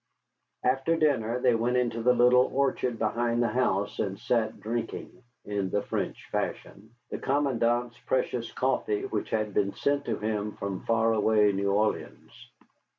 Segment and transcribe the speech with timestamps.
[0.63, 5.69] After dinner they went into the little orchard behind the house and sat drinking (in
[5.69, 11.13] the French fashion) the commandant's precious coffee which had been sent to him from far
[11.13, 12.49] away New Orleans.